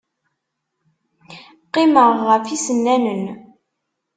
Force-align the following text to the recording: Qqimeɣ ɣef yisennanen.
Qqimeɣ 1.65 2.09
ɣef 2.29 2.45
yisennanen. 2.51 3.23